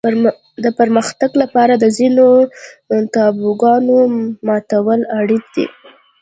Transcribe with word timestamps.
د 0.63 0.65
پرمختګ 0.79 1.31
لپاره 1.41 1.73
د 1.77 1.85
ځینو 1.97 2.27
تابوګانو 3.13 3.97
ماتول 4.47 5.01
اړین 5.17 5.43
دي. 5.53 5.65